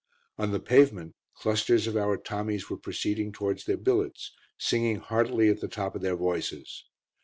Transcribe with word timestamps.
On 0.39 0.49
the 0.49 0.59
pavement 0.59 1.13
clusters 1.35 1.85
of 1.85 1.95
our 1.95 2.17
Tommies 2.17 2.71
were 2.71 2.77
proceeding 2.77 3.31
towards 3.31 3.65
their 3.65 3.77
billets, 3.77 4.31
singing 4.57 4.97
heartily 4.97 5.47
at 5.47 5.61
the 5.61 5.67
top 5.67 5.93
of 5.93 6.01
their 6.01 6.15
voices. 6.15 6.85